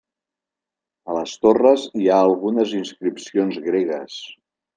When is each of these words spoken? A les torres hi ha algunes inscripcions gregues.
A 1.11 1.17
les 1.17 1.33
torres 1.43 1.83
hi 1.99 2.09
ha 2.09 2.17
algunes 2.31 2.75
inscripcions 2.81 3.61
gregues. 3.69 4.19